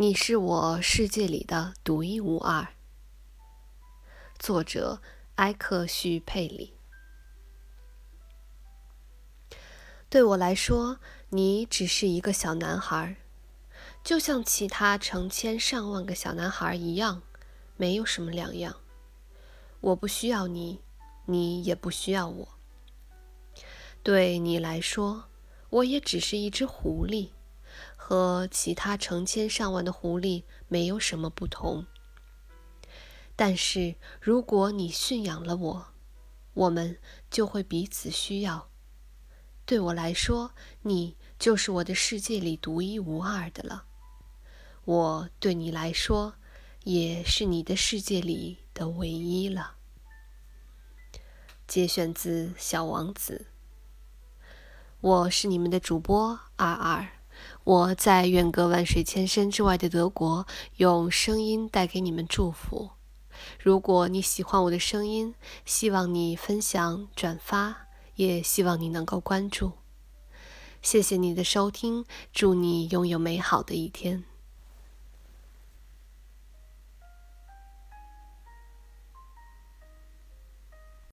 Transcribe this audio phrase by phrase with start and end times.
[0.00, 2.68] 你是我世界里的独一无二。
[4.38, 5.02] 作者：
[5.34, 6.72] 埃克叙佩里。
[10.08, 13.16] 对我来说，你只是一个小男孩，
[14.02, 17.20] 就像其他成千上万个小男孩一样，
[17.76, 18.76] 没有什么两样。
[19.80, 20.80] 我不需要你，
[21.26, 22.48] 你也不需要我。
[24.02, 25.24] 对你来说，
[25.68, 27.32] 我也只是一只狐狸。
[28.10, 31.86] 和其他成千上万的狐狸没有什么不同，
[33.36, 35.86] 但是如果你驯养了我，
[36.54, 36.98] 我们
[37.30, 38.68] 就会彼此需要。
[39.64, 40.52] 对我来说，
[40.82, 43.84] 你就是我的世界里独一无二的了。
[44.84, 46.34] 我对你来说，
[46.82, 49.76] 也是你的世界里的唯一了。
[51.68, 53.46] 节选自《小王子》。
[55.00, 57.19] 我是你们的主播二二。
[57.64, 62.90] 我在远隔万水千山之外的德国，用声音带给你们祝福。
[63.58, 69.72] 如果你喜欢我的声音，希望你分享、转发，也希望你能够关注。
[70.82, 74.24] 谢谢你的收听，祝你拥有美好的一天。